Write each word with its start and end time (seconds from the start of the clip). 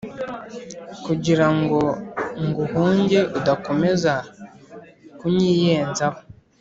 Kugira 1.05 1.47
ngo 1.57 1.79
nguhunge 2.47 3.19
udakomeza 3.37 4.13
kunyiyenzaho 5.17 6.19